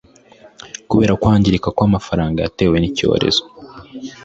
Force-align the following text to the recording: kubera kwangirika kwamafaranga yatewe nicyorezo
kubera 0.89 1.17
kwangirika 1.21 1.67
kwamafaranga 1.75 2.37
yatewe 2.45 2.75
nicyorezo 2.79 3.43